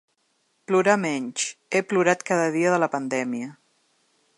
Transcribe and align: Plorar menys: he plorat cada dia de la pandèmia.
Plorar 0.71 0.95
menys: 1.01 1.45
he 1.79 1.83
plorat 1.93 2.27
cada 2.31 2.49
dia 2.59 2.73
de 2.77 2.81
la 2.87 2.93
pandèmia. 2.97 3.57